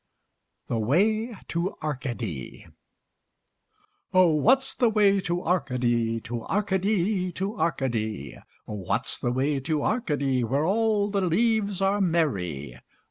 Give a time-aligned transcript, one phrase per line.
[0.65, 2.65] THE WAY TO ARCADY
[4.11, 8.35] Oh, what's the way to Arcady, To Arcady, to Arcady;
[8.67, 12.79] Oh, what's the way to Arcady, Where all the leaves are merry?